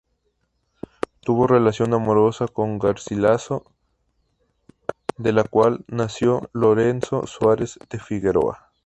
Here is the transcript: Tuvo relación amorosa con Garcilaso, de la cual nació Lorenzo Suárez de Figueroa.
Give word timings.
Tuvo 1.19 1.45
relación 1.45 1.93
amorosa 1.93 2.47
con 2.47 2.79
Garcilaso, 2.79 3.65
de 5.17 5.31
la 5.31 5.43
cual 5.43 5.85
nació 5.87 6.49
Lorenzo 6.53 7.27
Suárez 7.27 7.77
de 7.87 7.99
Figueroa. 7.99 8.71